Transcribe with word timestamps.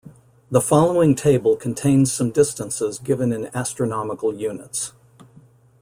The 0.49 0.61
following 0.61 1.13
table 1.13 1.55
contains 1.55 2.11
some 2.11 2.31
distances 2.31 2.97
given 2.97 3.31
in 3.31 3.51
astronomical 3.55 4.33
units. 4.33 4.93